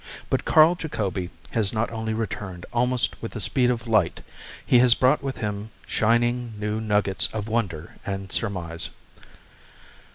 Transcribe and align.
But 0.31 0.45
Carl 0.45 0.73
Jacobi 0.75 1.29
has 1.51 1.73
not 1.73 1.91
only 1.91 2.15
returned 2.15 2.65
almost 2.73 3.21
with 3.21 3.33
the 3.33 3.39
speed 3.39 3.69
of 3.69 3.87
light 3.87 4.21
he 4.65 4.79
has 4.79 4.95
brought 4.95 5.21
with 5.21 5.37
him 5.37 5.69
shining 5.85 6.53
new 6.57 6.81
nuggets 6.81 7.27
of 7.33 7.47
wonder 7.47 7.97
and 8.03 8.31
surmise. 8.31 8.89